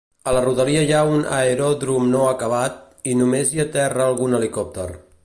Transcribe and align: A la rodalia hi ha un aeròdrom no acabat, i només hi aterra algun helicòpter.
A 0.29 0.31
la 0.35 0.39
rodalia 0.43 0.79
hi 0.85 0.93
ha 0.99 1.01
un 1.17 1.19
aeròdrom 1.39 2.07
no 2.13 2.23
acabat, 2.31 2.79
i 3.13 3.17
només 3.23 3.53
hi 3.57 3.63
aterra 3.69 4.09
algun 4.13 4.39
helicòpter. 4.39 4.89